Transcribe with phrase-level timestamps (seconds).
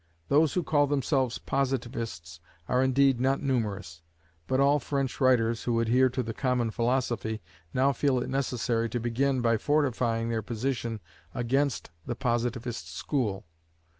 [0.29, 4.01] Those who call themselves Positivists are indeed not numerous;
[4.47, 7.39] but all French writers who adhere to the common philosophy,
[7.71, 11.01] now feel it necessary to begin by fortifying their position
[11.35, 13.45] against "the Positivist school."